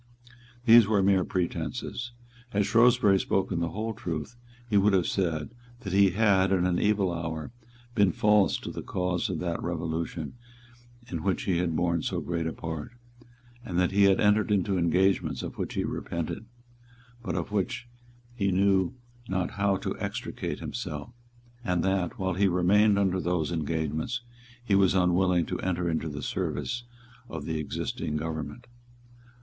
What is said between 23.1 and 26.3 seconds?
those engagements, he was unwilling to enter into the